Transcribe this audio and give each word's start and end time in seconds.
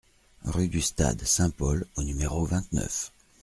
Rue 0.45 0.67
du 0.67 0.81
Stade 0.81 1.21
Saint-Paul 1.25 1.85
au 1.95 2.01
numéro 2.01 2.43
vingt-neuf 2.43 3.11